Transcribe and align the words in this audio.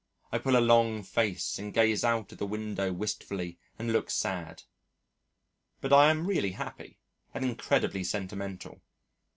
I 0.31 0.39
pull 0.39 0.57
a 0.57 0.57
long 0.57 1.03
face 1.03 1.59
and 1.59 1.71
gaze 1.71 2.03
out 2.03 2.31
of 2.31 2.39
the 2.39 2.47
window 2.47 2.91
wistfully 2.91 3.59
and 3.77 3.93
look 3.93 4.09
sad. 4.09 4.63
But 5.79 5.93
I 5.93 6.09
am 6.09 6.25
really 6.25 6.53
happy 6.53 6.97
and 7.35 7.45
incredibly 7.45 8.03
sentimental. 8.03 8.81